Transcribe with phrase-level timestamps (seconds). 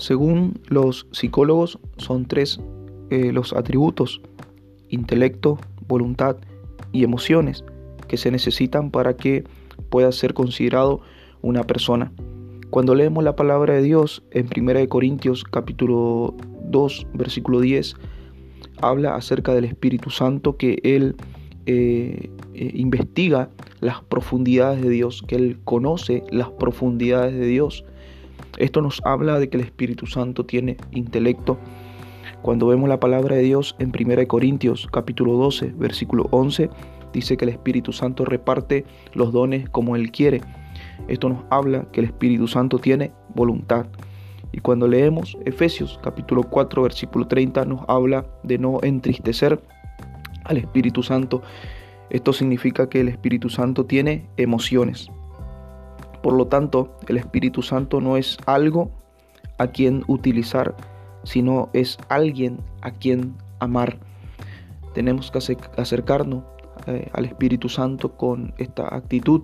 [0.00, 2.58] Según los psicólogos, son tres
[3.10, 4.22] eh, los atributos,
[4.88, 6.36] intelecto, voluntad
[6.90, 7.64] y emociones,
[8.08, 9.44] que se necesitan para que
[9.90, 11.02] pueda ser considerado
[11.42, 12.12] una persona.
[12.70, 16.34] Cuando leemos la palabra de Dios en 1 Corintios capítulo
[16.70, 17.94] 2 versículo 10,
[18.80, 21.14] habla acerca del Espíritu Santo que Él
[21.66, 27.84] eh, eh, investiga las profundidades de Dios, que Él conoce las profundidades de Dios.
[28.60, 31.58] Esto nos habla de que el Espíritu Santo tiene intelecto.
[32.42, 36.68] Cuando vemos la palabra de Dios en 1 Corintios capítulo 12 versículo 11,
[37.14, 38.84] dice que el Espíritu Santo reparte
[39.14, 40.42] los dones como Él quiere.
[41.08, 43.86] Esto nos habla que el Espíritu Santo tiene voluntad.
[44.52, 49.58] Y cuando leemos Efesios capítulo 4 versículo 30 nos habla de no entristecer
[50.44, 51.40] al Espíritu Santo.
[52.10, 55.10] Esto significa que el Espíritu Santo tiene emociones.
[56.22, 58.90] Por lo tanto, el Espíritu Santo no es algo
[59.58, 60.76] a quien utilizar,
[61.24, 63.98] sino es alguien a quien amar.
[64.94, 65.38] Tenemos que
[65.76, 66.44] acercarnos
[66.86, 69.42] eh, al Espíritu Santo con esta actitud,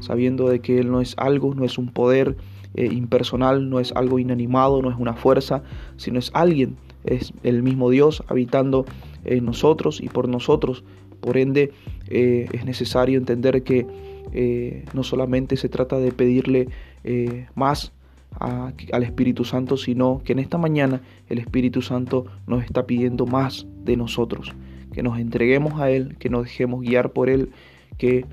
[0.00, 2.36] sabiendo de que Él no es algo, no es un poder
[2.74, 5.62] eh, impersonal, no es algo inanimado, no es una fuerza,
[5.96, 8.84] sino es alguien, es el mismo Dios habitando
[9.24, 10.84] en nosotros y por nosotros.
[11.20, 11.72] Por ende,
[12.08, 13.86] eh, es necesario entender que
[14.32, 16.68] eh, no solamente se trata de pedirle
[17.04, 17.92] eh, más
[18.38, 23.66] al Espíritu Santo, sino que en esta mañana el Espíritu Santo nos está pidiendo más
[23.84, 24.52] de nosotros,
[24.92, 27.50] que nos entreguemos a Él, que nos dejemos guiar por Él,
[27.96, 28.26] que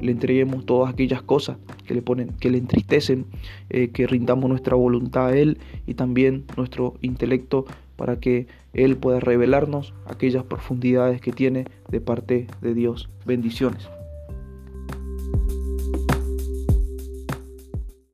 [0.00, 3.26] le entreguemos todas aquellas cosas que le ponen, que le entristecen,
[3.68, 9.92] que rindamos nuestra voluntad a Él y también nuestro intelecto para que Él pueda revelarnos
[10.06, 13.10] aquellas profundidades que tiene de parte de Dios.
[13.26, 13.90] Bendiciones.